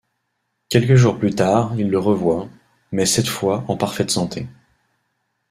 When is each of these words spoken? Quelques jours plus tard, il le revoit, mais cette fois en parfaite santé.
Quelques 0.69 0.95
jours 0.95 1.19
plus 1.19 1.35
tard, 1.35 1.75
il 1.79 1.91
le 1.91 1.99
revoit, 1.99 2.49
mais 2.91 3.05
cette 3.05 3.27
fois 3.27 3.63
en 3.67 3.77
parfaite 3.77 4.09
santé. 4.09 4.47